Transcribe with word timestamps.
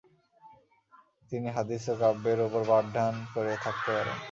তিনি 1.31 1.47
হাদিস 1.57 1.83
ও 1.91 1.99
কাব্যের 2.01 2.39
উপর 2.47 2.61
পাঠদান 2.69 3.13
করে 3.33 3.53
থাকতে 3.63 3.89
পারেন। 3.95 4.17